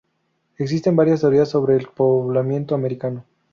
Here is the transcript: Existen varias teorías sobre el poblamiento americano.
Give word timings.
Existen 0.57 0.95
varias 0.95 1.21
teorías 1.21 1.47
sobre 1.49 1.75
el 1.75 1.85
poblamiento 1.89 2.73
americano. 2.73 3.23